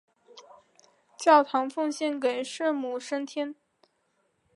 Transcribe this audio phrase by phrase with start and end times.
[1.15, 3.53] 教堂奉献给圣母升天。